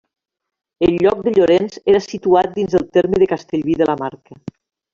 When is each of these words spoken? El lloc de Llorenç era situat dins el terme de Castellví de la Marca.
El 0.87 0.95
lloc 1.05 1.19
de 1.27 1.33
Llorenç 1.35 1.77
era 1.93 2.01
situat 2.07 2.51
dins 2.57 2.75
el 2.81 2.89
terme 2.99 3.21
de 3.25 3.29
Castellví 3.35 3.69
de 3.83 3.89
la 3.93 3.97
Marca. 4.05 4.41